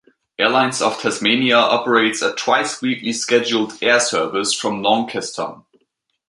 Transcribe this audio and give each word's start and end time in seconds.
Airlines 0.39 0.81
of 0.81 0.99
Tasmania 0.99 1.57
operates 1.59 2.23
a 2.23 2.33
twice-weekly 2.33 3.13
scheduled 3.13 3.77
air 3.83 3.99
service 3.99 4.51
from 4.51 4.81
Launceston. 4.81 5.63